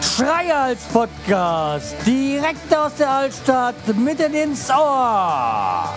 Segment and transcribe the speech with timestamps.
[0.00, 5.94] Schreihals Podcast, direkt aus der Altstadt, mitten ins Ohr.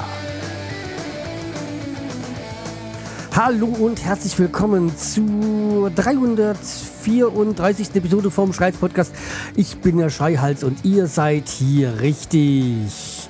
[3.36, 7.96] Hallo und herzlich willkommen zur 334.
[7.96, 9.14] Episode vom Schreihals Podcast.
[9.56, 13.30] Ich bin der Schreihals und ihr seid hier richtig.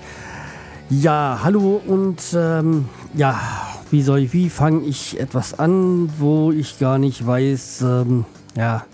[0.90, 3.40] Ja, hallo und ähm, ja,
[3.92, 8.26] wie soll ich, wie fange ich etwas an, wo ich gar nicht weiß, ähm,
[8.56, 8.86] ja,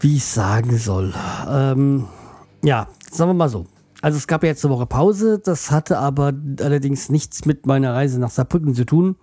[0.00, 1.14] wie ich sagen soll.
[1.48, 2.06] Ähm,
[2.62, 3.66] ja, sagen wir mal so.
[4.02, 7.94] Also es gab ja jetzt eine Woche Pause, das hatte aber allerdings nichts mit meiner
[7.94, 9.16] Reise nach Saarbrücken zu tun.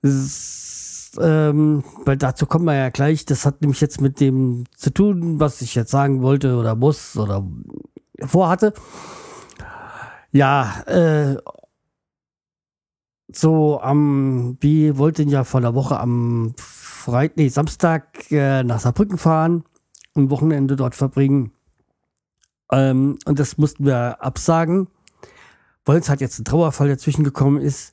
[0.00, 3.26] Das, ähm, weil dazu kommen wir ja gleich.
[3.26, 7.16] Das hat nämlich jetzt mit dem zu tun, was ich jetzt sagen wollte oder muss
[7.18, 7.46] oder
[8.24, 8.72] vorhatte.
[10.32, 11.36] Ja, äh,
[13.32, 19.18] so am, wir wollten ja vor der Woche am Freitag, nee, Samstag äh, nach Saarbrücken
[19.18, 19.64] fahren
[20.14, 21.52] und Wochenende dort verbringen.
[22.70, 24.88] Ähm, und das mussten wir absagen,
[25.84, 27.92] weil es halt jetzt ein Trauerfall dazwischen gekommen ist.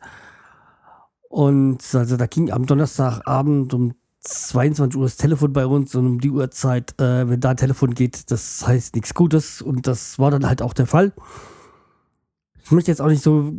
[1.29, 6.19] Und also da ging am Donnerstagabend um 22 Uhr das Telefon bei uns und um
[6.19, 9.61] die Uhrzeit, äh, wenn da ein Telefon geht, das heißt nichts Gutes.
[9.61, 11.13] Und das war dann halt auch der Fall.
[12.63, 13.53] Ich möchte jetzt auch nicht so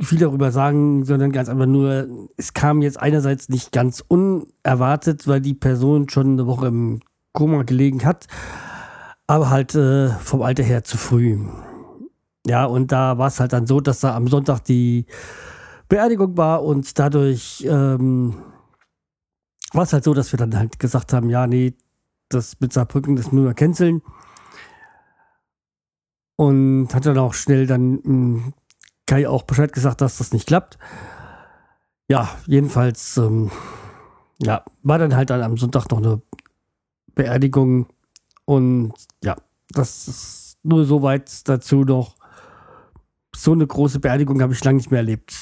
[0.00, 5.40] viel darüber sagen, sondern ganz einfach nur, es kam jetzt einerseits nicht ganz unerwartet, weil
[5.40, 7.00] die Person schon eine Woche im
[7.32, 8.26] Koma gelegen hat,
[9.26, 11.38] aber halt äh, vom Alter her zu früh.
[12.46, 15.06] Ja, und da war es halt dann so, dass da am Sonntag die
[15.88, 18.34] Beerdigung war und dadurch ähm,
[19.72, 21.74] war es halt so, dass wir dann halt gesagt haben, ja, nee,
[22.28, 24.02] das mit Saarbrücken, das müssen wir canceln.
[26.36, 28.54] Und hat dann auch schnell dann hm,
[29.08, 30.78] Kai auch Bescheid gesagt, dass das nicht klappt.
[32.08, 33.50] Ja, jedenfalls, ähm,
[34.38, 36.20] ja, war dann halt dann am Sonntag noch eine
[37.14, 37.86] Beerdigung
[38.44, 38.92] und
[39.24, 39.34] ja,
[39.70, 42.16] das ist nur soweit dazu noch.
[43.34, 45.34] So eine große Beerdigung habe ich lange nicht mehr erlebt.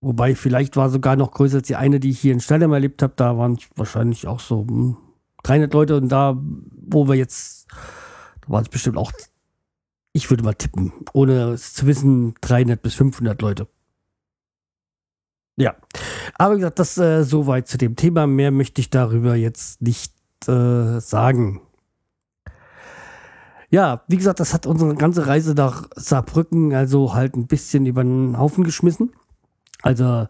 [0.00, 3.00] Wobei, vielleicht war sogar noch größer als die eine, die ich hier in Steinheim erlebt
[3.02, 3.12] habe.
[3.14, 4.66] Da waren wahrscheinlich auch so
[5.44, 7.68] 300 hm, Leute und da, wo wir jetzt,
[8.40, 9.12] da waren es bestimmt auch
[10.12, 13.68] ich würde mal tippen, ohne es zu wissen, 300 bis 500 Leute.
[15.56, 15.76] Ja,
[16.36, 18.26] aber wie gesagt, das äh, soweit zu dem Thema.
[18.26, 20.14] Mehr möchte ich darüber jetzt nicht
[20.48, 21.60] äh, sagen.
[23.68, 28.02] Ja, wie gesagt, das hat unsere ganze Reise nach Saarbrücken also halt ein bisschen über
[28.02, 29.12] den Haufen geschmissen.
[29.82, 30.26] Also,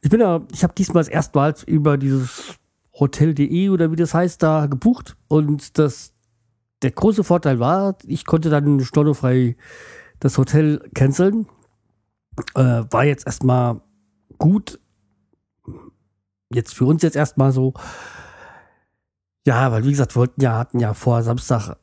[0.00, 2.54] ich bin ja, ich habe diesmal Mal über dieses
[2.98, 6.12] Hotel.de oder wie das heißt, da gebucht und das
[6.82, 9.56] der große Vorteil war, ich konnte dann stornofrei
[10.20, 11.46] das Hotel canceln.
[12.54, 13.80] Äh, war jetzt erstmal
[14.38, 14.78] gut.
[16.52, 17.74] Jetzt für uns jetzt erstmal so.
[19.46, 21.76] Ja, weil wie gesagt, wir wollten ja, hatten ja vor, Samstag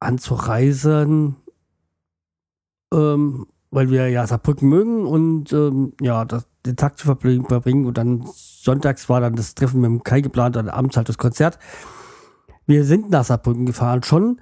[0.00, 1.36] anzureisen.
[2.92, 7.86] Ähm, weil wir ja Saarbrücken mögen und ähm, ja, das, den Tag zu verbringen.
[7.86, 11.18] Und dann sonntags war dann das Treffen mit dem Kai geplant, dann abends halt das
[11.18, 11.58] Konzert.
[12.66, 14.40] Wir sind nach Saarbrücken gefahren schon.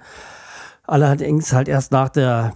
[0.83, 2.53] Allerdings halt erst nach der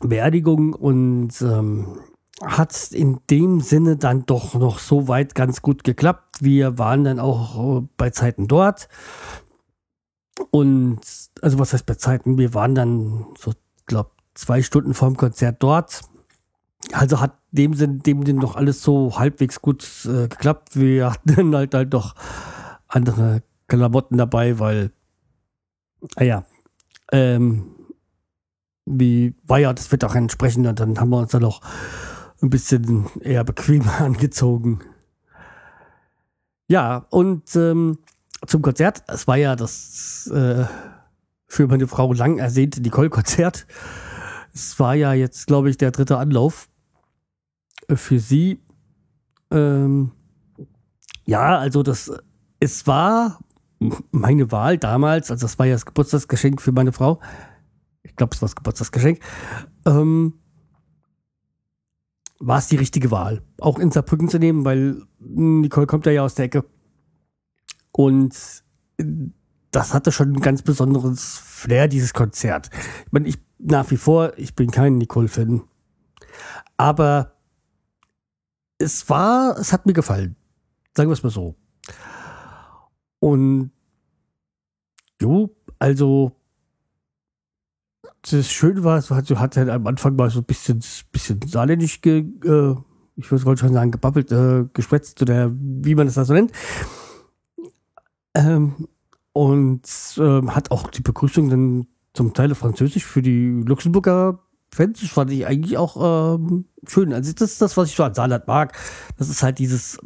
[0.00, 1.98] Beerdigung und ähm,
[2.40, 6.38] hat in dem Sinne dann doch noch so weit ganz gut geklappt.
[6.40, 8.88] Wir waren dann auch äh, bei Zeiten dort.
[10.50, 11.00] Und,
[11.40, 12.38] also was heißt bei Zeiten?
[12.38, 13.52] Wir waren dann so,
[13.86, 16.02] glaube zwei Stunden vorm Konzert dort.
[16.92, 20.74] Also hat dem Sinn, dem Sinn noch alles so halbwegs gut äh, geklappt.
[20.74, 22.14] Wir hatten halt, halt doch
[22.88, 23.42] andere
[23.78, 24.92] Klamotten dabei, weil,
[26.16, 26.52] naja, ah
[27.12, 27.76] ähm,
[28.84, 31.60] wie war ja das Wetter auch entsprechend und dann haben wir uns dann noch
[32.42, 34.80] ein bisschen eher bequemer angezogen.
[36.68, 37.98] Ja, und ähm,
[38.46, 40.64] zum Konzert, es war ja das äh,
[41.46, 43.66] für meine Frau lang ersehnte Nicole-Konzert.
[44.52, 46.68] Es war ja jetzt, glaube ich, der dritte Anlauf
[47.94, 48.60] für sie.
[49.50, 50.12] Ähm,
[51.24, 52.10] ja, also das,
[52.58, 53.38] es war
[54.10, 57.20] meine Wahl damals, also das war ja das Geburtstagsgeschenk für meine Frau.
[58.02, 59.20] Ich glaube, es war das Geburtstagsgeschenk.
[59.86, 60.34] Ähm,
[62.38, 66.34] war es die richtige Wahl, auch in Saarbrücken zu nehmen, weil Nicole kommt ja aus
[66.34, 66.64] der Ecke.
[67.92, 68.34] Und
[69.70, 72.70] das hatte schon ein ganz besonderes Flair, dieses Konzert.
[73.06, 75.62] Ich meine, ich nach wie vor, ich bin kein Nicole-Fan.
[76.76, 77.36] Aber
[78.78, 80.36] es war, es hat mir gefallen.
[80.96, 81.56] Sagen wir es mal so.
[83.20, 83.71] Und
[85.22, 86.32] jo, also
[88.30, 92.00] das Schöne war, so hat, hat er am Anfang mal so ein bisschen, bisschen saarländisch,
[92.00, 92.76] ge, äh,
[93.16, 96.52] ich wollte schon sagen, gebabbelt, äh, geschwätzt oder wie man das da so nennt.
[98.34, 98.88] Ähm,
[99.32, 99.82] und
[100.18, 104.40] äh, hat auch die Begrüßung dann zum Teil Französisch für die Luxemburger
[104.72, 105.00] Fans.
[105.00, 107.12] Das fand ich eigentlich auch ähm, schön.
[107.12, 108.76] Also das ist das, was ich so an Saarland mag.
[109.18, 109.98] Das ist halt dieses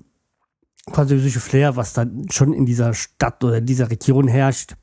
[0.90, 4.76] französische Flair, was dann schon in dieser Stadt oder in dieser Region herrscht.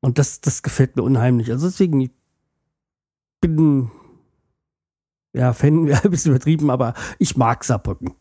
[0.00, 1.50] Und das, das gefällt mir unheimlich.
[1.50, 2.10] Also deswegen, ich
[3.40, 3.90] bin
[5.32, 8.14] ja Fan, wäre ein bisschen übertrieben, aber ich mag Saarbrücken.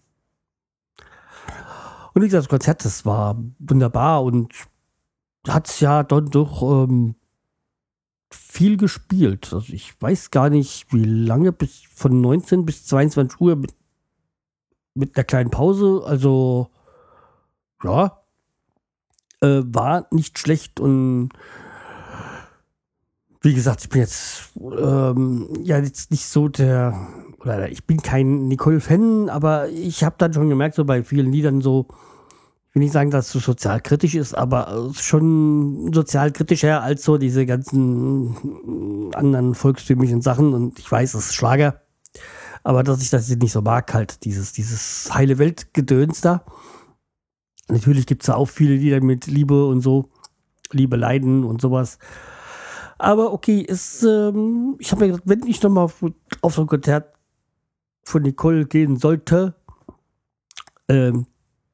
[2.13, 4.53] Und wie gesagt, das Konzert, das war wunderbar und
[5.47, 7.15] hat es ja dann doch ähm,
[8.31, 9.53] viel gespielt.
[9.53, 13.73] Also ich weiß gar nicht, wie lange, bis von 19 bis 22 Uhr mit,
[14.95, 16.03] mit einer kleinen Pause.
[16.05, 16.69] Also
[17.83, 18.21] ja,
[19.41, 21.29] äh, war nicht schlecht und
[23.41, 27.07] wie gesagt, ich bin jetzt ähm, ja jetzt nicht so der,
[27.39, 31.61] oder ich bin kein Nicole-Fan, aber ich habe dann schon gemerkt, so bei vielen Liedern
[31.61, 31.87] so,
[32.69, 37.45] ich will nicht sagen, dass es so sozialkritisch ist, aber schon sozialkritischer als so diese
[37.45, 40.53] ganzen anderen volkstümlichen Sachen.
[40.53, 41.81] Und ich weiß, es ist Schlager,
[42.63, 46.43] aber dass ich das nicht so mag, halt dieses, dieses heile Welt-Gedöns da.
[47.69, 50.09] Natürlich gibt es da auch viele Lieder mit Liebe und so,
[50.71, 51.99] Liebe, Leiden und sowas.
[52.99, 56.03] Aber okay, ist, ähm, ich habe mir gedacht, wenn ich nochmal auf,
[56.41, 57.15] auf so ein Konzert
[58.03, 59.55] von Nicole gehen sollte,
[60.89, 61.25] ähm,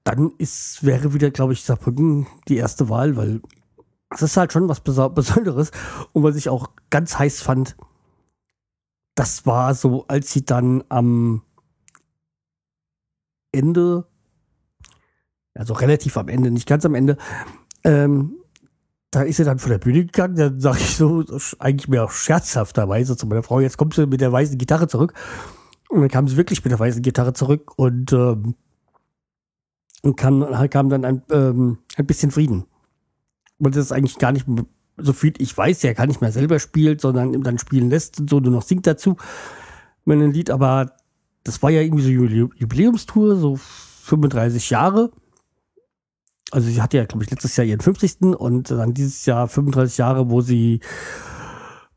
[0.04, 3.42] dann ist, wäre wieder, glaube ich, Saarbrücken die erste Wahl, weil
[4.12, 5.72] es ist halt schon was Besonderes.
[6.14, 7.76] Und was ich auch ganz heiß fand,
[9.16, 11.42] das war so, als sie dann am
[13.52, 14.06] Ende,
[15.56, 17.18] also relativ am Ende, nicht ganz am Ende,
[17.84, 18.38] ähm,
[19.16, 21.24] da ist er dann von der Bühne gegangen, dann sage ich so,
[21.60, 25.14] eigentlich mehr scherzhafterweise zu meiner Frau, jetzt kommt sie mit der weißen Gitarre zurück.
[25.88, 28.56] Und dann kam sie wirklich mit der weißen Gitarre zurück und, ähm,
[30.02, 32.66] und kam, kam dann ein, ähm, ein bisschen Frieden.
[33.58, 34.48] Und das ist eigentlich gar nicht
[34.98, 38.30] so viel, ich weiß ja, gar nicht mehr selber spielt, sondern dann spielen lässt und
[38.30, 39.16] so, nur noch singt dazu
[40.06, 40.92] einem Lied, aber
[41.44, 45.12] das war ja irgendwie so Jubiläumstour, so 35 Jahre
[46.52, 48.22] also sie hatte ja, glaube ich, letztes Jahr ihren 50.
[48.38, 50.80] und dann dieses Jahr 35 Jahre, wo sie,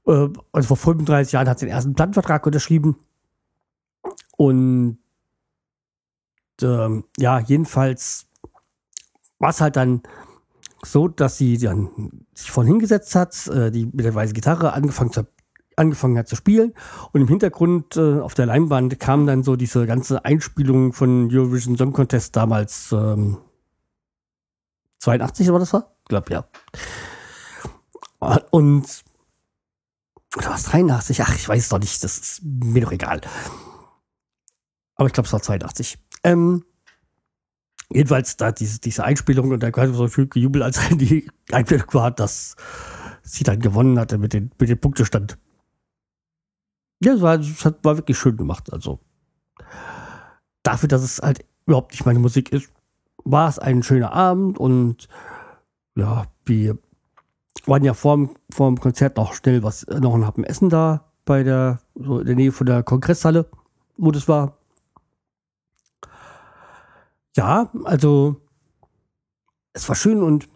[0.06, 2.96] äh, also vor 35 Jahren hat sie den ersten Plattenvertrag unterschrieben.
[4.36, 4.98] Und
[6.62, 8.26] ähm, ja, jedenfalls
[9.38, 10.02] war es halt dann
[10.82, 15.12] so, dass sie dann sich vorhin hingesetzt hat, äh, die mit der weißen Gitarre angefangen,
[15.12, 15.26] zu,
[15.76, 16.72] angefangen hat zu spielen
[17.12, 21.76] und im Hintergrund äh, auf der Leinwand kam dann so diese ganze Einspielung von Eurovision
[21.76, 23.38] Song Contest damals ähm,
[24.98, 25.94] 82 war das war?
[26.02, 26.48] Ich glaube, ja.
[28.50, 29.04] Und
[30.36, 31.22] oder was 83?
[31.22, 33.20] Ach, ich weiß doch nicht, das ist mir doch egal.
[34.96, 35.98] Aber ich glaube, es war 82.
[36.24, 36.64] Ähm,
[37.90, 42.10] jedenfalls da diese, diese Einspielung und da gab so viel gejubelt, als die Einspielung war,
[42.10, 42.56] dass
[43.22, 45.38] sie dann gewonnen hatte mit, den, mit dem Punktestand.
[47.02, 48.72] Ja, es war, es war wirklich schön gemacht.
[48.72, 49.00] Also
[50.62, 52.70] dafür, dass es halt überhaupt nicht meine Musik ist,
[53.24, 55.08] war es ein schöner Abend und
[55.96, 56.78] ja, wir
[57.66, 61.80] waren ja vor dem, Konzert noch schnell was, noch ein Happen Essen da bei der,
[61.94, 63.50] so in der Nähe von der Kongresshalle,
[63.96, 64.56] wo das war.
[67.36, 68.40] Ja, also
[69.74, 70.48] es war schön und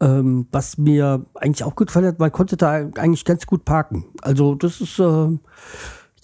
[0.00, 4.06] ähm, was mir eigentlich auch gut gefallen hat, man konnte da eigentlich ganz gut parken.
[4.20, 5.38] Also das ist äh,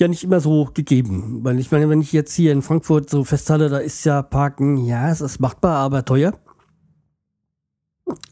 [0.01, 1.45] ja nicht immer so gegeben.
[1.45, 4.77] Weil ich meine, wenn ich jetzt hier in Frankfurt so festhalte, da ist ja Parken,
[4.79, 6.33] ja, es ist machbar, aber teuer.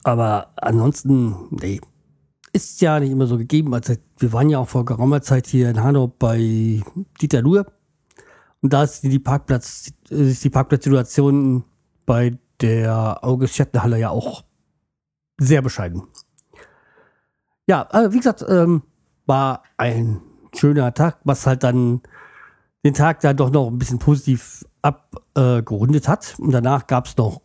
[0.02, 1.80] Aber ansonsten, nee,
[2.52, 3.74] ist ja nicht immer so gegeben.
[3.74, 6.82] Also wir waren ja auch vor geraumer Zeit hier in Hanau bei
[7.20, 7.66] Dieter Luhr.
[8.60, 11.64] Und da ist die Parkplatz, ist die Parkplatzsituation
[12.06, 14.44] bei der August Schättner ja auch
[15.38, 16.02] sehr bescheiden.
[17.66, 18.82] Ja, äh, wie gesagt, ähm,
[19.26, 20.20] war ein
[20.58, 22.02] schöner Tag, was halt dann
[22.84, 26.36] den Tag da doch noch ein bisschen positiv abgerundet äh, hat.
[26.38, 27.42] Und danach gab es noch,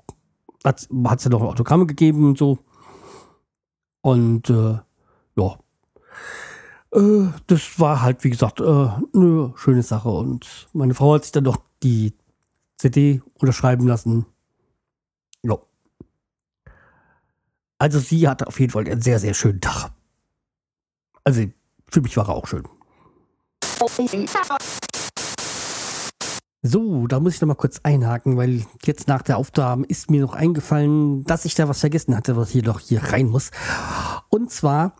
[0.63, 2.59] hat es ja noch Autogramme gegeben und so.
[4.01, 4.77] Und äh,
[5.35, 5.57] ja,
[6.93, 10.09] äh, das war halt, wie gesagt, äh, eine schöne Sache.
[10.09, 12.13] Und meine Frau hat sich dann noch die
[12.77, 14.25] CD unterschreiben lassen.
[15.41, 15.57] Ja.
[17.77, 19.91] Also sie hatte auf jeden Fall einen sehr, sehr schönen Tag.
[21.23, 21.45] Also
[21.89, 22.67] für mich war er auch schön.
[26.65, 30.21] So, da muss ich noch mal kurz einhaken, weil jetzt nach der Aufnahme ist mir
[30.21, 33.51] noch eingefallen, dass ich da was vergessen hatte, was hier doch hier rein muss.
[34.29, 34.95] Und zwar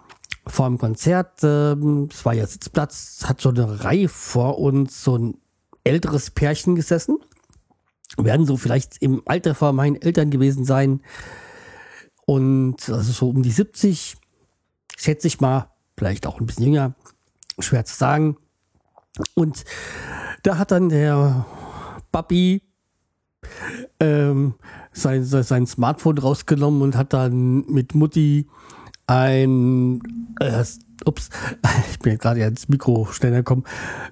[0.46, 5.18] vor dem Konzert, ähm, es war ja Sitzplatz, hat so eine Reihe vor uns, so
[5.18, 5.38] ein
[5.86, 7.18] älteres Pärchen gesessen.
[8.18, 11.02] Werden so vielleicht im Alter vor meinen Eltern gewesen sein.
[12.26, 14.18] Und also so um die 70,
[14.98, 16.94] schätze ich mal, vielleicht auch ein bisschen jünger,
[17.60, 18.38] schwer zu sagen.
[19.36, 19.64] Und
[20.44, 21.46] da hat dann der
[22.12, 22.62] Papi
[24.00, 24.56] ähm,
[24.92, 28.48] sein, sein Smartphone rausgenommen und hat dann mit Mutti
[29.08, 30.02] ein,
[30.40, 30.64] äh,
[31.06, 31.30] ups,
[31.92, 33.64] ich bin gerade ins Mikro schneller gekommen,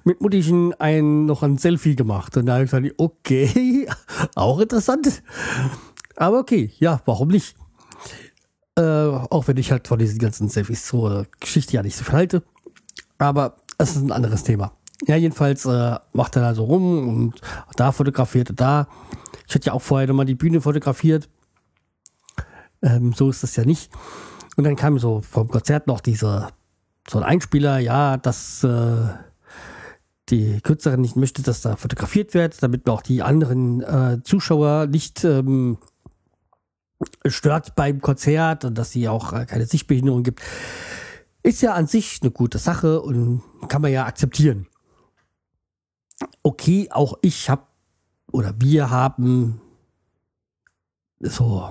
[0.04, 2.36] mit Muttischen ein, noch ein Selfie gemacht.
[2.36, 3.88] Und da habe ich gesagt, okay,
[4.34, 5.22] auch interessant.
[6.16, 7.56] Aber okay, ja, warum nicht?
[8.76, 12.14] Äh, auch wenn ich halt von diesen ganzen Selfies zur Geschichte ja nicht so viel
[12.14, 12.42] halte.
[13.18, 14.72] Aber es ist ein anderes Thema.
[15.06, 17.40] Ja, jedenfalls äh, macht er da so rum und
[17.76, 18.88] da fotografiert er da.
[19.48, 21.28] Ich hatte ja auch vorher nochmal die Bühne fotografiert.
[22.82, 23.90] Ähm, so ist das ja nicht.
[24.56, 26.50] Und dann kam so vom Konzert noch dieser,
[27.08, 29.08] so ein Einspieler, ja, dass äh,
[30.28, 35.24] die Künstlerin nicht möchte, dass da fotografiert wird, damit auch die anderen äh, Zuschauer nicht
[35.24, 35.78] ähm,
[37.26, 40.40] stört beim Konzert und dass sie auch äh, keine Sichtbehinderung gibt.
[41.42, 44.66] Ist ja an sich eine gute Sache und kann man ja akzeptieren.
[46.42, 47.62] Okay, auch ich habe
[48.32, 49.60] oder wir haben
[51.20, 51.70] so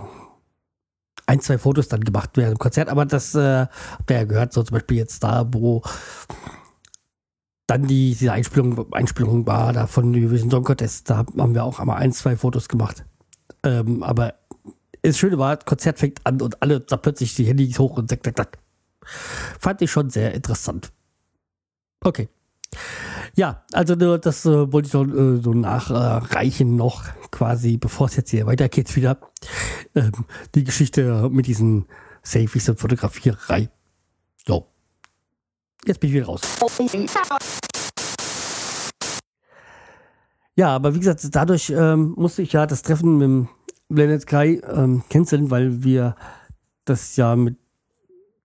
[1.26, 4.54] ein, zwei Fotos dann gemacht während dem Konzert, aber das äh, habt ihr ja gehört,
[4.54, 5.82] so zum Beispiel jetzt da, wo
[7.68, 11.80] dann die, diese Einspielung, Einspielung war da von Eurovision Song Contest, da haben wir auch
[11.80, 13.06] einmal ein, zwei Fotos gemacht.
[13.64, 14.36] Ähm, aber
[15.02, 18.10] das Schöne war, das Konzert fängt an und alle da plötzlich die Handys hoch und
[18.10, 18.58] zack, zack, zack.
[19.60, 20.92] Fand ich schon sehr interessant.
[22.04, 22.30] Okay.
[23.36, 28.32] Ja, also das äh, wollte ich noch äh, so nachreichen noch quasi, bevor es jetzt
[28.32, 29.18] hier weitergeht wieder.
[29.96, 30.12] Ähm,
[30.56, 31.86] die Geschichte mit diesen
[32.24, 33.70] Selfies und Fotografierei.
[34.46, 34.68] So.
[35.86, 36.42] Jetzt bin ich wieder raus.
[40.56, 43.50] Ja, aber wie gesagt, dadurch ähm, musste ich ja das Treffen mit dem
[43.90, 46.16] Blended Sky ähm, canceln, weil wir
[46.86, 47.58] das ja mit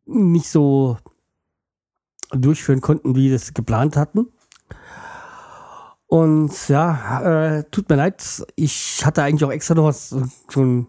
[0.06, 0.96] nicht so
[2.30, 4.28] durchführen konnten, wie wir es geplant hatten.
[6.06, 8.22] Und ja, äh, tut mir leid,
[8.54, 10.86] ich hatte eigentlich auch extra noch was, so ein,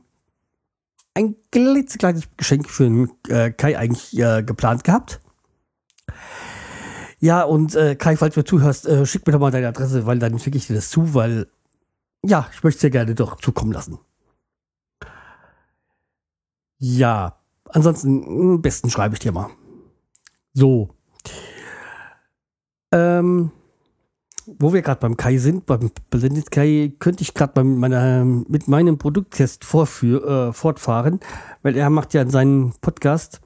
[1.16, 5.20] ein klitzekleines Geschenk für den äh, Kai eigentlich äh, geplant gehabt.
[7.20, 10.20] Ja, und äh, Kai, falls du zuhörst, äh, schick mir doch mal deine Adresse, weil
[10.20, 11.48] dann schicke ich dir das zu, weil
[12.24, 13.98] ja, ich möchte es dir gerne doch zukommen lassen.
[16.80, 19.50] Ja, ansonsten, am besten schreibe ich dir mal.
[20.54, 20.97] So.
[22.92, 23.52] Ähm,
[24.46, 29.64] wo wir gerade beim Kai sind, beim Blended Kai, könnte ich gerade mit meinem Produkttest
[29.64, 31.20] äh, fortfahren,
[31.64, 33.42] weil er macht ja in seinem Podcast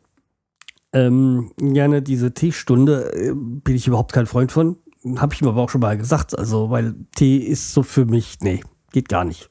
[0.94, 3.14] ähm, gerne diese Teestunde.
[3.14, 4.78] Äh, bin ich überhaupt kein Freund von.
[5.18, 6.38] Habe ich ihm aber auch schon mal gesagt.
[6.38, 8.62] Also, weil Tee ist so für mich, nee,
[8.92, 9.50] geht gar nicht.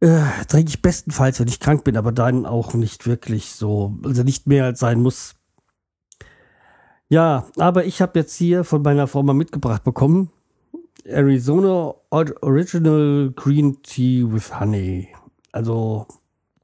[0.00, 4.22] Äh, trinke ich bestenfalls, wenn ich krank bin, aber dann auch nicht wirklich so, also
[4.22, 5.35] nicht mehr als sein muss.
[7.08, 10.30] Ja, aber ich habe jetzt hier von meiner Frau mal mitgebracht bekommen.
[11.04, 15.08] Arizona Original Green Tea with Honey.
[15.52, 16.06] Also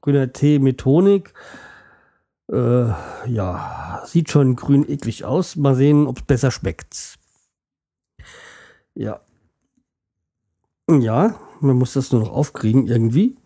[0.01, 1.33] grüner Tee mit Honig.
[2.51, 2.87] Äh,
[3.25, 5.55] ja, sieht schon grün eklig aus.
[5.55, 7.15] Mal sehen, ob es besser schmeckt.
[8.95, 9.21] Ja.
[10.89, 13.37] Ja, man muss das nur noch aufkriegen irgendwie.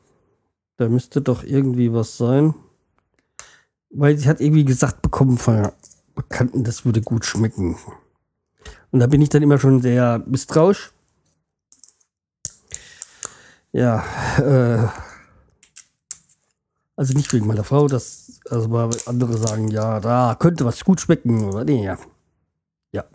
[0.77, 2.55] Da müsste doch irgendwie was sein.
[3.91, 5.71] Weil sie hat irgendwie gesagt bekommen von
[6.17, 7.77] Bekannten, das würde gut schmecken.
[8.91, 10.91] Und da bin ich dann immer schon sehr misstrauisch.
[13.71, 14.03] Ja,
[14.39, 14.87] äh,
[16.95, 20.99] also nicht wegen meiner Frau, dass also mal andere sagen, ja, da könnte was gut
[20.99, 21.97] schmecken oder nee, ja.
[22.91, 23.05] Ja.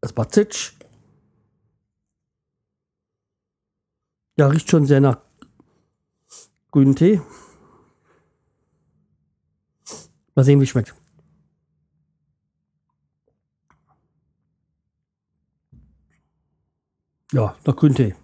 [0.00, 0.72] Das war Zitsch.
[4.36, 5.18] Ja, riecht schon sehr nach
[6.72, 7.20] grünen Tee.
[10.34, 10.94] Mal sehen, wie es schmeckt.
[17.32, 18.14] Ja, noch Grüntee.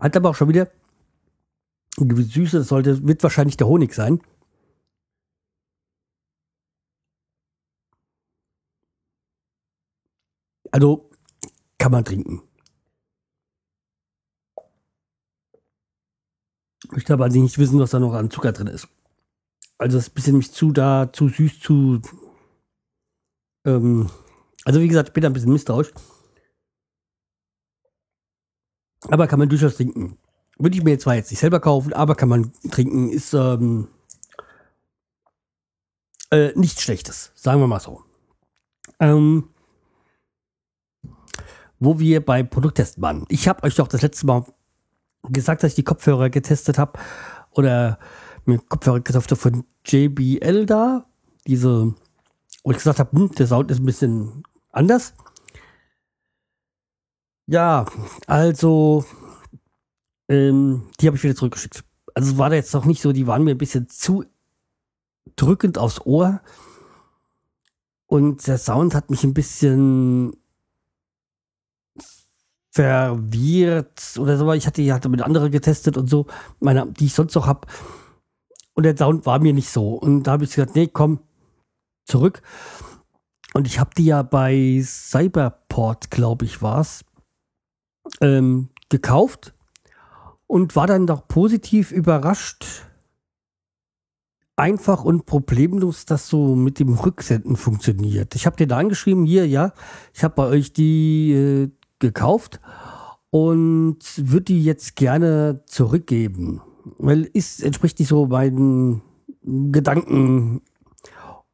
[0.00, 0.70] Hat aber auch schon wieder
[1.98, 2.58] eine gewisse Süße.
[2.58, 4.20] Das sollte, wird wahrscheinlich der Honig sein.
[10.70, 11.10] Also
[11.78, 12.47] kann man trinken.
[16.92, 18.88] Möchte aber nicht wissen, was da noch an Zucker drin ist.
[19.78, 22.00] Also es ist ein bisschen mich zu da, zu süß, zu.
[23.64, 24.10] Ähm,
[24.64, 25.92] also wie gesagt, ich bin da ein bisschen misstrauisch.
[29.08, 30.18] Aber kann man durchaus trinken.
[30.58, 33.88] würde ich mir zwar jetzt nicht selber kaufen, aber kann man trinken, ist ähm,
[36.30, 38.02] äh, nichts Schlechtes, sagen wir mal so.
[38.98, 39.50] Ähm,
[41.78, 43.24] wo wir bei Produkttesten waren.
[43.28, 44.44] Ich habe euch doch das letzte Mal
[45.32, 46.98] gesagt, dass ich die Kopfhörer getestet habe
[47.52, 47.98] oder
[48.44, 51.06] mir Kopfhörer gekauft habe von JBL da.
[51.46, 51.94] Diese,
[52.64, 55.14] wo ich gesagt habe, hm, der Sound ist ein bisschen anders.
[57.46, 57.86] Ja,
[58.26, 59.04] also
[60.28, 61.84] ähm, die habe ich wieder zurückgeschickt.
[62.14, 64.24] Also war da jetzt noch nicht so, die waren mir ein bisschen zu
[65.36, 66.40] drückend aufs Ohr.
[68.06, 70.32] Und der Sound hat mich ein bisschen
[72.72, 74.52] verwirrt oder so.
[74.52, 76.26] Ich hatte, ich hatte mit anderen getestet und so,
[76.60, 77.66] meine, die ich sonst noch habe.
[78.74, 79.94] Und der Sound war mir nicht so.
[79.94, 81.20] Und da habe ich gesagt, nee, komm,
[82.06, 82.42] zurück.
[83.54, 87.04] Und ich habe die ja bei Cyberport, glaube ich, war es,
[88.20, 89.54] ähm, gekauft
[90.46, 92.64] und war dann doch positiv überrascht,
[94.56, 98.34] einfach und problemlos das so mit dem Rücksenden funktioniert.
[98.34, 99.72] Ich habe dir da angeschrieben, hier, ja,
[100.12, 102.60] ich habe bei euch die äh, gekauft
[103.30, 106.60] und würde die jetzt gerne zurückgeben,
[106.98, 109.02] weil es entspricht nicht so meinen
[109.42, 110.62] Gedanken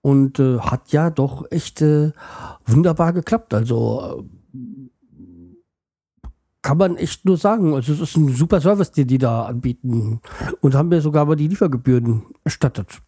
[0.00, 2.12] und äh, hat ja doch echt äh,
[2.66, 3.54] wunderbar geklappt.
[3.54, 4.24] Also
[6.64, 7.74] kann man echt nur sagen.
[7.74, 10.20] Also es ist ein super Service, den die da anbieten.
[10.60, 13.02] Und haben mir sogar aber die Liefergebühren erstattet.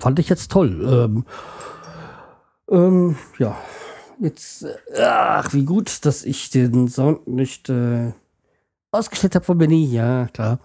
[0.00, 0.80] Fand ich jetzt toll.
[0.88, 1.24] Ähm,
[2.70, 3.56] ähm, ja,
[4.24, 4.66] jetzt,
[4.98, 8.12] ach, wie gut, dass ich den Sound nicht äh,
[8.90, 9.84] ausgestellt habe von Benny.
[9.84, 10.60] Ja, klar.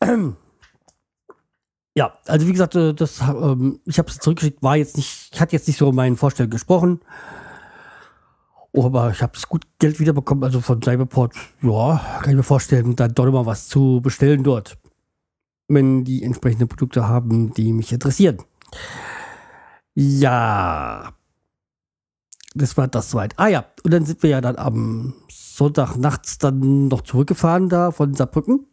[0.00, 0.36] Ähm,
[1.94, 5.52] ja, also wie gesagt, äh, das, ähm, ich habe es zurückgeschickt, war jetzt nicht, hat
[5.52, 7.00] jetzt nicht so meinen Vorstellungen gesprochen.
[8.72, 12.42] Oh, aber ich habe das gut Geld wiederbekommen, also von Cyberport, ja, kann ich mir
[12.42, 14.78] vorstellen, dann doch mal was zu bestellen dort.
[15.68, 18.38] Wenn die entsprechenden Produkte haben, die mich interessieren.
[19.94, 21.12] Ja.
[22.54, 23.34] Das war das soweit.
[23.36, 27.90] Ah ja, und dann sind wir ja dann am Sonntag nachts dann noch zurückgefahren da
[27.90, 28.66] von Saarbrücken.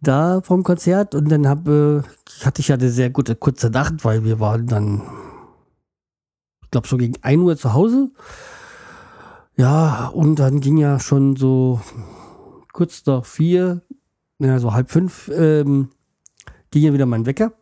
[0.00, 2.02] Da vom Konzert und dann hab, äh,
[2.44, 5.02] hatte ich ja eine sehr gute kurze Nacht, weil wir waren dann
[6.72, 8.10] glaube so gegen 1 Uhr zu Hause.
[9.56, 11.80] Ja, und dann ging ja schon so
[12.72, 13.82] kurz nach vier,
[14.40, 15.90] ja, so halb fünf, ähm,
[16.70, 17.52] ging ja wieder mein Wecker.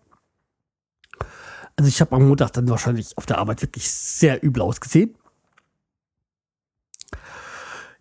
[1.81, 5.15] Also ich habe am Montag dann wahrscheinlich auf der Arbeit wirklich sehr übel ausgesehen.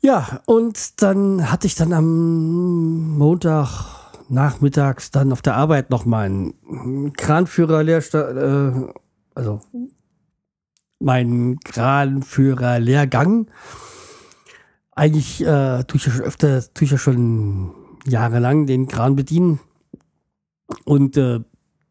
[0.01, 3.85] Ja, und dann hatte ich dann am Montag
[4.27, 8.93] nachmittags dann auf der Arbeit noch meinen Kranführer Lehrstand, äh,
[9.33, 9.61] also
[10.99, 13.49] meinen Kranführer-Lehrgang.
[14.91, 17.71] Eigentlich äh, tue ich ja schon öfter, tue ich ja schon
[18.05, 19.61] jahrelang den Kran bedienen.
[20.83, 21.39] Und äh,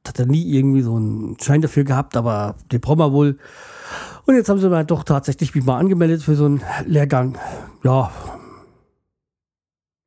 [0.09, 3.39] hat er nie irgendwie so einen Schein dafür gehabt, aber den brauchen wir wohl.
[4.27, 7.39] Und jetzt haben sie mal doch tatsächlich mich mal angemeldet für so einen Lehrgang.
[7.85, 8.11] Ja.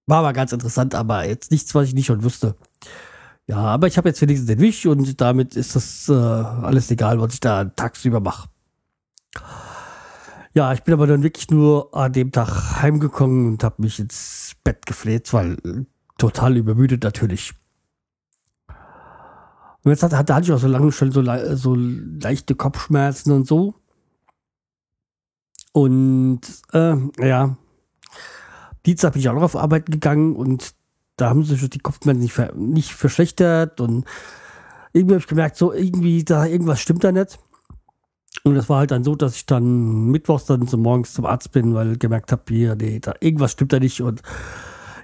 [0.08, 2.56] War aber ganz interessant, aber jetzt nichts, was ich nicht schon wusste.
[3.48, 7.20] Ja, aber ich habe jetzt wenigstens den Wisch und damit ist das äh, alles egal,
[7.20, 8.48] was ich da tagsüber mache.
[10.54, 14.54] Ja, ich bin aber dann wirklich nur an dem Tag heimgekommen und habe mich ins
[14.64, 15.58] Bett gefleht, weil
[16.18, 17.54] total übermüdet natürlich.
[19.84, 21.24] Und jetzt hatte, hatte ich auch so lange schon so,
[21.56, 23.74] so leichte Kopfschmerzen und so.
[25.74, 26.42] Und
[26.74, 27.56] äh, ja,
[28.86, 30.74] Dienstag bin ich auch noch auf Arbeit gegangen und
[31.18, 34.06] da haben sich die Kopfschmerzen nicht, ver nicht verschlechtert und
[34.94, 37.40] irgendwie habe ich gemerkt, so irgendwie da irgendwas stimmt da nicht.
[38.44, 41.52] Und das war halt dann so, dass ich dann mittwochs dann so morgens zum Arzt
[41.52, 44.02] bin, weil ich gemerkt habe, hier, nee, da, irgendwas stimmt da nicht.
[44.02, 44.22] Und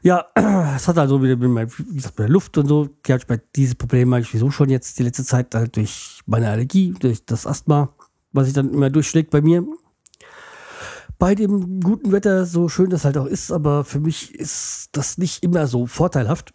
[0.02, 0.26] ja,
[0.76, 2.86] es hat also wieder mit, wie gesagt, mit der Luft und so.
[2.86, 6.50] Die ich bei diese Probleme eigentlich wieso schon jetzt die letzte Zeit halt durch meine
[6.50, 7.90] Allergie, durch das Asthma,
[8.32, 9.66] was sich dann immer durchschlägt bei mir.
[11.20, 15.18] Bei dem guten Wetter, so schön das halt auch ist, aber für mich ist das
[15.18, 16.54] nicht immer so vorteilhaft.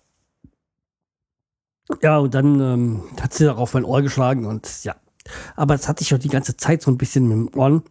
[2.00, 4.94] Ja, und dann ähm, hat sie darauf mein Ohr geschlagen und ja,
[5.56, 7.82] aber das hatte ich auch die ganze Zeit so ein bisschen mit dem Ohren.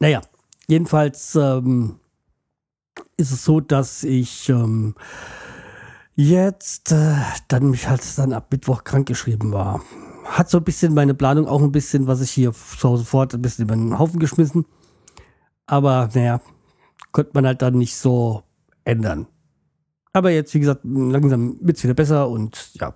[0.00, 0.22] Naja,
[0.66, 2.00] jedenfalls ähm,
[3.16, 4.94] ist es so, dass ich ähm,
[6.14, 7.14] jetzt äh,
[7.48, 9.82] dann mich halt dann ab Mittwoch krank geschrieben war.
[10.24, 13.34] Hat so ein bisschen meine Planung auch ein bisschen, was ich hier zu Hause fort
[13.34, 14.66] ein bisschen über den Haufen geschmissen.
[15.66, 16.40] Aber naja,
[17.12, 18.42] konnte man halt dann nicht so
[18.84, 19.26] ändern.
[20.12, 22.94] Aber jetzt, wie gesagt, langsam wird es wieder besser und ja,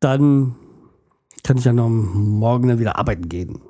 [0.00, 0.56] dann
[1.44, 3.60] kann ich ja noch morgen dann wieder arbeiten gehen.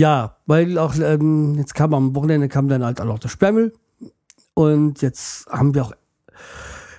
[0.00, 3.74] Ja, weil auch ähm, jetzt kam am Wochenende kam dann halt auch das Sperrmüll
[4.54, 5.92] und jetzt haben wir auch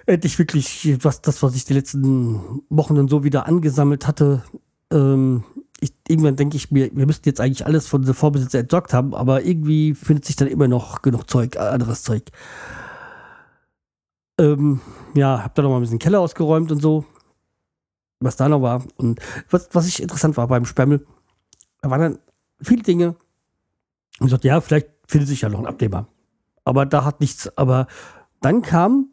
[0.05, 4.43] endlich wirklich was das, was ich die letzten Wochen dann so wieder angesammelt hatte.
[4.91, 5.43] Ähm,
[5.79, 9.15] ich, irgendwann denke ich mir, wir müssten jetzt eigentlich alles von den Vorbesitzer entsorgt haben,
[9.15, 12.25] aber irgendwie findet sich dann immer noch genug Zeug, anderes Zeug.
[14.39, 14.79] Ähm,
[15.15, 17.05] ja, hab da noch mal ein bisschen Keller ausgeräumt und so,
[18.19, 18.83] was da noch war.
[18.97, 21.03] Und was, was ich interessant war beim Sperrmüll,
[21.81, 22.19] da waren dann
[22.61, 23.15] viele Dinge.
[24.19, 26.07] Und ich sagte, ja, vielleicht findet sich ja noch ein Abnehmer.
[26.63, 27.55] Aber da hat nichts.
[27.57, 27.87] Aber
[28.41, 29.09] dann kam,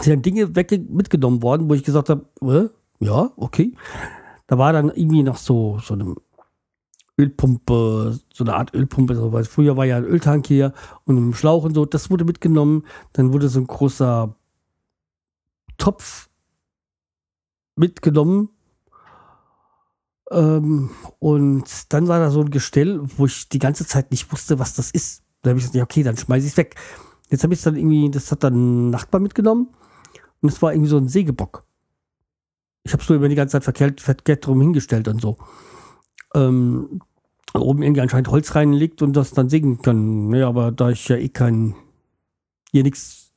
[0.00, 3.74] sind dann Dinge weg, mitgenommen worden, wo ich gesagt habe, äh, ja, okay.
[4.46, 6.14] Da war dann irgendwie noch so, so eine
[7.18, 10.72] Ölpumpe, so eine Art Ölpumpe, so, weil früher war ja ein Öltank hier
[11.04, 12.84] und ein Schlauch und so, das wurde mitgenommen.
[13.12, 14.34] Dann wurde so ein großer
[15.78, 16.28] Topf
[17.76, 18.50] mitgenommen.
[20.32, 24.58] Ähm, und dann war da so ein Gestell, wo ich die ganze Zeit nicht wusste,
[24.58, 25.22] was das ist.
[25.42, 26.76] Da habe ich gesagt, ja, okay, dann schmeiße ich es weg.
[27.30, 29.68] Jetzt habe ich es dann irgendwie, das hat dann ein Nachbar mitgenommen
[30.40, 31.64] und es war irgendwie so ein Sägebock.
[32.84, 35.36] Ich habe es nur über die ganze Zeit verkehrt, verkehrt drum hingestellt und so.
[36.34, 37.00] Ähm,
[37.54, 40.28] oben irgendwie anscheinend Holz reinlegt und das dann sägen kann.
[40.28, 41.74] Naja, aber da ich ja eh kein,
[42.70, 43.30] hier nichts,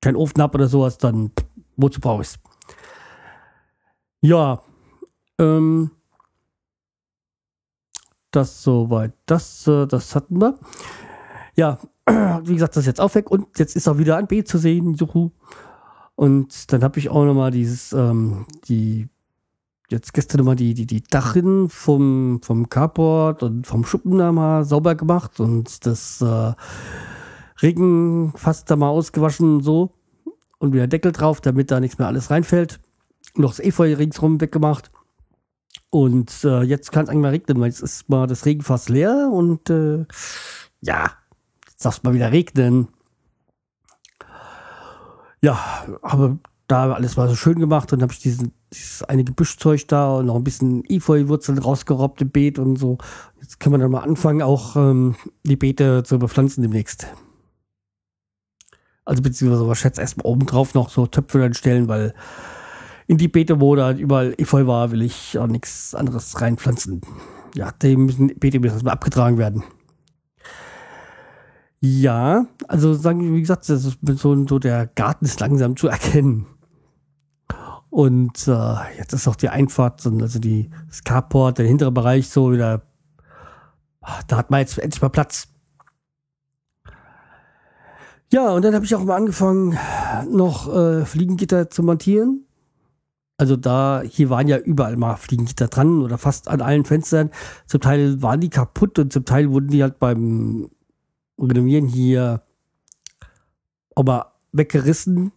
[0.00, 1.32] kein Ofen habe oder sowas, dann
[1.76, 2.38] wozu brauche ich es?
[4.20, 4.62] Ja,
[5.38, 5.90] ähm,
[8.32, 9.12] das soweit.
[9.26, 10.58] Das, äh, das hatten wir.
[11.54, 11.78] Ja,
[12.44, 14.58] wie gesagt, das ist jetzt auch weg und jetzt ist auch wieder ein B zu
[14.58, 14.94] sehen.
[14.94, 15.30] Juhu.
[16.14, 19.08] Und dann habe ich auch nochmal dieses, ähm, die,
[19.88, 24.64] jetzt gestern nochmal die, die, die Dachrinnen vom, vom Carport und vom Schuppen da mal
[24.64, 26.52] sauber gemacht und das äh,
[27.62, 29.92] Regen fast da mal ausgewaschen und so.
[30.58, 32.80] Und wieder Deckel drauf, damit da nichts mehr alles reinfällt.
[33.36, 34.90] Noch das Efeu ringsrum weggemacht.
[35.94, 39.28] Und äh, jetzt kann es eigentlich mal regnen, weil jetzt ist mal das Regenfass leer
[39.30, 40.06] und äh,
[40.80, 41.12] ja,
[41.68, 42.88] jetzt darf es mal wieder regnen.
[45.42, 49.86] Ja, aber da alles mal so schön gemacht und habe ich diesen, dieses eine Gebüschzeug
[49.88, 52.96] da und noch ein bisschen Efeu-Wurzeln rausgerobbt im Beet und so.
[53.42, 57.06] Jetzt können wir dann mal anfangen, auch ähm, die Beete zu bepflanzen demnächst.
[59.04, 62.14] Also beziehungsweise schätze erstmal oben drauf noch so Töpfe dann stellen, weil
[63.12, 67.02] in die Beete, wo da überall Efeu war, will ich auch nichts anderes reinpflanzen.
[67.54, 69.62] Ja, die müssen, Beete müssen erstmal abgetragen werden.
[71.80, 76.46] Ja, also sagen wie gesagt, das ist so, so der Garten ist langsam zu erkennen.
[77.90, 82.50] Und äh, jetzt ist auch die Einfahrt, also die das Carport, der hintere Bereich so
[82.50, 82.80] wieder,
[84.26, 85.48] da hat man jetzt endlich mal Platz.
[88.30, 89.78] Ja, und dann habe ich auch mal angefangen,
[90.30, 92.46] noch äh, Fliegengitter zu montieren.
[93.42, 97.30] Also da, hier waren ja überall mal Fliegengitter dran oder fast an allen Fenstern.
[97.66, 100.70] Zum Teil waren die kaputt und zum Teil wurden die halt beim
[101.40, 102.42] Renovieren hier
[103.96, 105.32] aber weggerissen.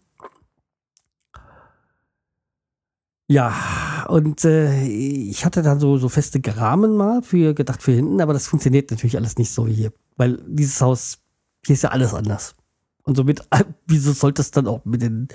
[3.28, 8.22] Ja, und äh, ich hatte dann so, so feste Rahmen mal für gedacht für hinten,
[8.22, 11.18] aber das funktioniert natürlich alles nicht so hier, weil dieses Haus,
[11.66, 12.56] hier ist ja alles anders.
[13.02, 13.42] Und somit,
[13.88, 15.28] wieso sollte es dann auch mit den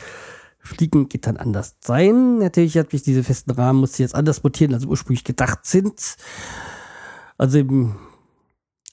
[0.60, 2.38] Fliegengittern anders sein?
[2.38, 6.16] Natürlich hat mich diese festen Rahmen, muss jetzt anders montieren, als ursprünglich gedacht sind.
[7.38, 7.96] Also eben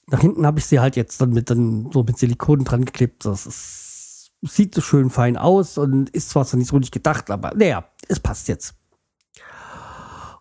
[0.06, 3.24] nach hinten habe ich sie halt jetzt dann mit dann so mit Silikon dran geklebt.
[3.24, 7.52] Das ist, sieht so schön fein aus und ist zwar nicht so nicht gedacht, aber
[7.54, 8.77] naja, es passt jetzt.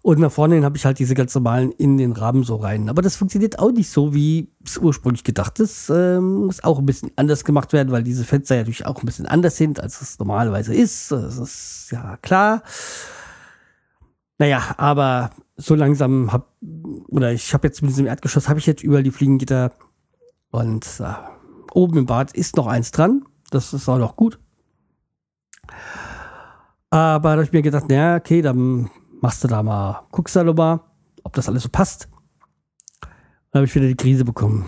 [0.07, 2.87] Und nach vorne habe ich halt diese ganz normalen in den Rahmen so rein.
[2.87, 5.89] Aber das funktioniert auch nicht so, wie es ursprünglich gedacht ist.
[5.89, 9.05] Ähm, muss auch ein bisschen anders gemacht werden, weil diese Fenster ja natürlich auch ein
[9.05, 11.11] bisschen anders sind, als es normalerweise ist.
[11.11, 12.63] Das ist ja klar.
[14.37, 16.53] Naja, aber so langsam hab,
[17.09, 19.73] oder ich habe jetzt mit diesem Erdgeschoss, habe ich jetzt überall die Fliegengitter
[20.51, 21.15] und äh,
[21.73, 23.25] oben im Bad ist noch eins dran.
[23.51, 24.39] Das ist auch noch gut.
[26.91, 28.89] Aber da habe ich mir gedacht, naja, okay, dann
[29.21, 30.81] machst du da mal, guckst da mal,
[31.23, 32.09] ob das alles so passt.
[33.51, 34.65] Dann habe ich wieder die Krise bekommen.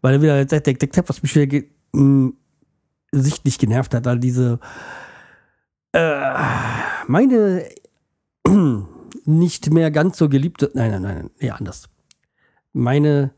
[0.00, 2.32] Weil er wieder der, der, der was mich wieder ge mh,
[3.12, 4.60] sichtlich genervt hat, all diese
[5.92, 6.34] äh,
[7.06, 7.68] meine
[9.24, 11.88] nicht mehr ganz so geliebte, nein, nein, nein, nee, anders.
[12.72, 13.32] Meine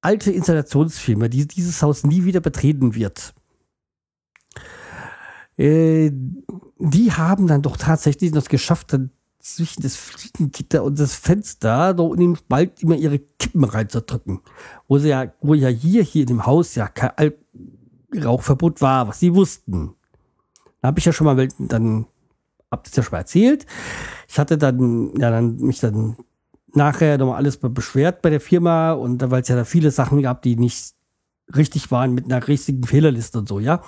[0.00, 3.34] alte Installationsfirma, die dieses Haus nie wieder betreten wird,
[5.56, 6.10] äh,
[6.78, 12.04] die haben dann doch tatsächlich das geschafft, dann zwischen das Fliegengitter und das Fenster da
[12.06, 14.40] in den Wald immer ihre Kippen reinzudrücken.
[14.88, 17.32] Wo sie ja, wo ja hier, hier in dem Haus ja kein
[18.16, 19.94] Rauchverbot war, was sie wussten.
[20.80, 22.06] Da habe ich ja schon mal dann
[22.70, 23.66] Hab das ja schon mal erzählt.
[24.28, 26.16] Ich hatte dann, ja, dann mich dann
[26.72, 30.42] nachher nochmal alles beschwert bei der Firma und weil es ja da viele Sachen gab,
[30.42, 30.94] die nicht
[31.54, 33.82] richtig waren mit einer richtigen Fehlerliste und so, ja.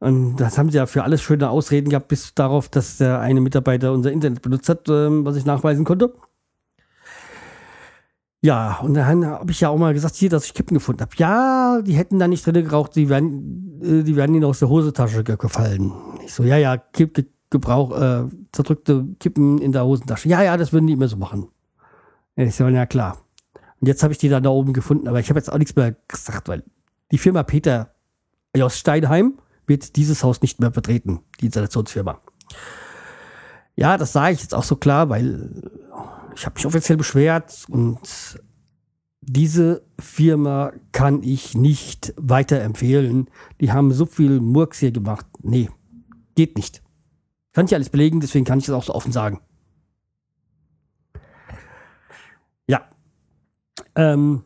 [0.00, 3.42] Und das haben sie ja für alles schöne Ausreden gehabt, bis darauf, dass der eine
[3.42, 6.14] Mitarbeiter unser Internet benutzt hat, ähm, was ich nachweisen konnte.
[8.42, 11.12] Ja, und dann habe ich ja auch mal gesagt, hier, dass ich Kippen gefunden habe.
[11.16, 14.70] Ja, die hätten da nicht drin geraucht, die werden, äh, die werden ihnen aus der
[14.70, 15.92] Hosentasche gefallen.
[16.24, 20.30] Ich so, ja, ja, Kipp, Gebrauch, äh, zerdrückte Kippen in der Hosentasche.
[20.30, 21.48] Ja, ja, das würden die immer so machen.
[22.36, 23.18] Ich so, ja klar.
[23.80, 25.76] Und jetzt habe ich die dann da oben gefunden, aber ich habe jetzt auch nichts
[25.76, 26.64] mehr gesagt, weil
[27.10, 27.94] die Firma Peter
[28.58, 29.34] aus Steinheim
[29.70, 32.20] wird dieses Haus nicht mehr betreten, die Installationsfirma.
[33.76, 35.70] Ja, das sage ich jetzt auch so klar, weil
[36.34, 38.38] ich habe mich offiziell beschwert und
[39.22, 43.30] diese Firma kann ich nicht weiterempfehlen.
[43.60, 45.26] Die haben so viel Murks hier gemacht.
[45.42, 45.70] Nee,
[46.34, 46.82] geht nicht.
[47.52, 49.40] Kann ich alles belegen, deswegen kann ich das auch so offen sagen.
[52.66, 52.88] Ja.
[53.94, 54.42] Ähm,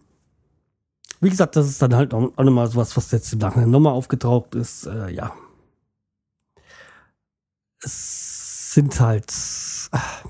[1.25, 4.55] wie gesagt, das ist dann halt auch nochmal sowas, was jetzt im Nachhinein nochmal aufgetaucht
[4.55, 4.87] ist.
[4.87, 5.33] Äh, ja.
[7.83, 9.33] Es sind halt.
[9.91, 10.25] Ach,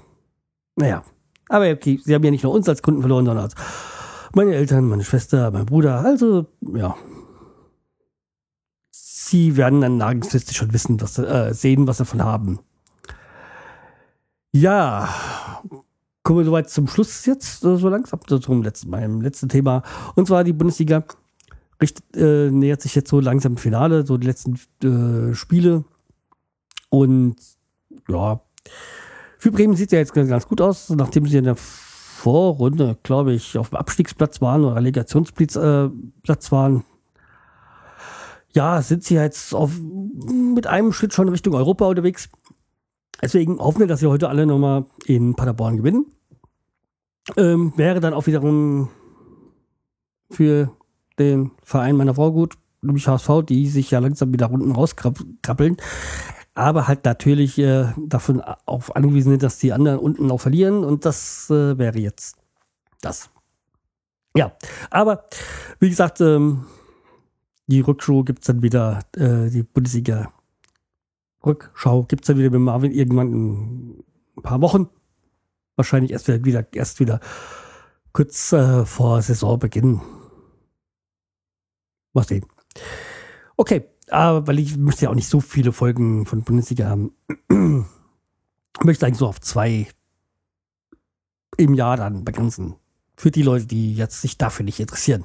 [0.76, 1.04] naja.
[1.48, 3.54] Aber okay, sie haben ja nicht nur uns als Kunden verloren, sondern als
[4.34, 6.00] meine Eltern, meine Schwester, mein Bruder.
[6.00, 6.96] Also, ja.
[8.90, 12.60] Sie werden dann langfristig schon wissen, was, äh, sehen, was davon haben.
[14.52, 15.08] Ja,
[16.24, 19.82] kommen wir soweit zum Schluss jetzt, äh, so langsam, zum letzten, meinem letzten Thema.
[20.16, 21.04] Und zwar die Bundesliga
[21.80, 25.84] richtet, äh, nähert sich jetzt so langsam Finale, so die letzten äh, Spiele.
[26.88, 27.36] Und
[28.08, 28.40] ja,
[29.38, 33.34] für Bremen sieht es ja jetzt ganz gut aus, nachdem sie in der Vorrunde, glaube
[33.34, 36.84] ich, auf dem Abstiegsplatz waren oder Relegationsplatz äh, waren.
[38.54, 42.30] Ja, sind sie jetzt auf, mit einem Schritt schon Richtung Europa unterwegs.
[43.24, 46.06] Deswegen hoffen wir, dass sie heute alle nochmal in Paderborn gewinnen.
[47.36, 48.90] Ähm, wäre dann auch wiederum
[50.30, 50.70] für
[51.18, 55.78] den Verein meiner Frau gut, nämlich HSV, die sich ja langsam wieder unten rauskrabbeln.
[56.54, 60.84] Aber halt natürlich äh, davon auf angewiesen sind, dass die anderen unten auch verlieren.
[60.84, 62.36] Und das äh, wäre jetzt
[63.00, 63.30] das.
[64.36, 64.52] Ja,
[64.90, 65.24] aber
[65.80, 66.66] wie gesagt, ähm,
[67.68, 70.32] die Rückschau gibt es dann wieder, äh, die Bundesliga
[71.44, 74.04] Rückschau gibt es dann wieder mit Marvin irgendwann in
[74.36, 74.88] ein paar Wochen.
[75.76, 77.20] Wahrscheinlich erst wieder, erst wieder
[78.12, 80.00] kurz äh, vor Saisonbeginn.
[82.12, 82.46] Mal sehen.
[83.56, 87.12] Okay, aber weil ich möchte ja auch nicht so viele Folgen von Bundesliga haben,
[88.82, 89.88] möchte eigentlich so auf zwei
[91.56, 92.76] im Jahr dann begrenzen.
[93.16, 95.24] Für die Leute, die jetzt sich dafür nicht interessieren.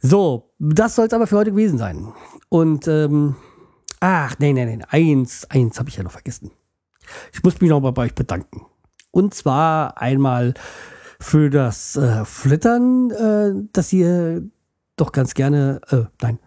[0.00, 2.12] So, das soll es aber für heute gewesen sein.
[2.48, 3.36] Und ähm,
[4.00, 4.84] Ach, nee, nee, nee.
[4.88, 6.50] Eins, eins habe ich ja noch vergessen.
[7.32, 8.66] Ich muss mich nochmal bei euch bedanken.
[9.10, 10.54] Und zwar einmal
[11.20, 14.42] für das äh, Flittern, äh, dass ihr
[14.96, 16.38] doch ganz gerne, äh, nein,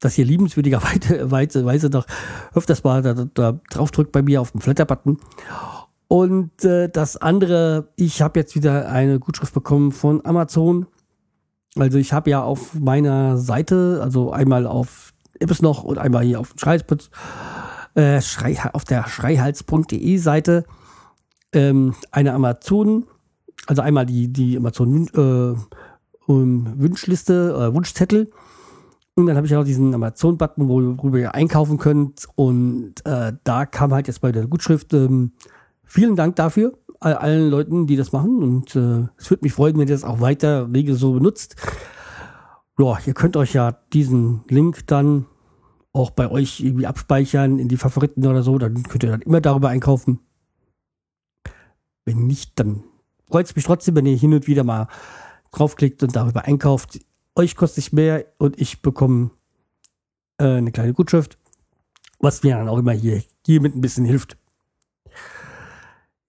[0.00, 1.30] dass ihr liebenswürdigerweise
[1.66, 2.06] Weise doch
[2.54, 5.18] öfters mal da, da drauf drückt bei mir auf den Flatter-Button.
[6.08, 10.86] Und äh, das andere, ich habe jetzt wieder eine Gutschrift bekommen von Amazon.
[11.76, 16.40] Also ich habe ja auf meiner Seite, also einmal auf es noch und einmal hier
[16.40, 16.54] auf,
[17.94, 20.64] äh, Schrei, auf der schreihals.de Seite
[21.52, 23.04] ähm, eine Amazon,
[23.66, 25.80] also einmal die, die Amazon äh,
[26.26, 28.30] um, Wunschliste, äh, Wunschzettel.
[29.14, 32.26] Und dann habe ich auch diesen Amazon-Button, worüber ihr einkaufen könnt.
[32.34, 35.32] Und äh, da kam halt jetzt bei der Gutschrift, ähm,
[35.84, 38.42] vielen Dank dafür, all, allen Leuten, die das machen.
[38.42, 41.56] Und äh, es würde mich freuen, wenn ihr das auch weiter rege so benutzt.
[42.78, 45.26] Ja, ihr könnt euch ja diesen Link dann
[45.92, 49.40] auch bei euch irgendwie abspeichern in die Favoriten oder so, dann könnt ihr dann immer
[49.40, 50.20] darüber einkaufen.
[52.04, 52.82] Wenn nicht, dann
[53.28, 54.88] freut es mich trotzdem, wenn ihr hin und wieder mal
[55.50, 56.98] draufklickt und darüber einkauft.
[57.34, 59.30] Euch kostet es mehr und ich bekomme
[60.38, 61.38] äh, eine kleine Gutschrift,
[62.18, 64.36] was mir dann auch immer hier, hier mit ein bisschen hilft.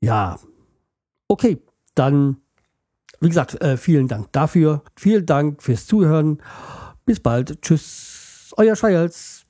[0.02, 0.40] Ja,
[1.28, 1.62] okay,
[1.96, 2.38] dann,
[3.24, 4.84] wie gesagt, äh, vielen Dank dafür.
[4.96, 6.42] Vielen Dank fürs Zuhören.
[7.06, 7.62] Bis bald.
[7.62, 9.43] Tschüss, euer Scheils.